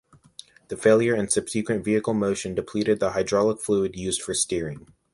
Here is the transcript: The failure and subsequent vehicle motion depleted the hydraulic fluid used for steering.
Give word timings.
The 0.69 0.77
failure 0.77 1.13
and 1.13 1.31
subsequent 1.31 1.85
vehicle 1.85 2.15
motion 2.15 2.55
depleted 2.55 2.99
the 2.99 3.11
hydraulic 3.11 3.61
fluid 3.61 3.95
used 3.95 4.23
for 4.23 4.33
steering. 4.33 4.87